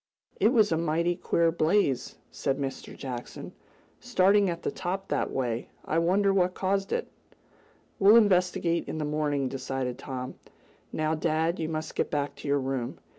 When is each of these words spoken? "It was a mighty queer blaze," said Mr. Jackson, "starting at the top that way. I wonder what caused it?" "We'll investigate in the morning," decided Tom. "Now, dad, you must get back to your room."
"It 0.39 0.47
was 0.47 0.71
a 0.71 0.77
mighty 0.79 1.15
queer 1.15 1.51
blaze," 1.51 2.15
said 2.31 2.57
Mr. 2.57 2.97
Jackson, 2.97 3.53
"starting 3.99 4.49
at 4.49 4.63
the 4.63 4.71
top 4.71 5.09
that 5.09 5.29
way. 5.29 5.69
I 5.85 5.99
wonder 5.99 6.33
what 6.33 6.55
caused 6.55 6.91
it?" 6.91 7.07
"We'll 7.99 8.15
investigate 8.15 8.87
in 8.89 8.97
the 8.97 9.05
morning," 9.05 9.47
decided 9.47 9.99
Tom. 9.99 10.39
"Now, 10.91 11.13
dad, 11.13 11.59
you 11.59 11.69
must 11.69 11.93
get 11.93 12.09
back 12.09 12.33
to 12.37 12.47
your 12.47 12.59
room." 12.59 12.97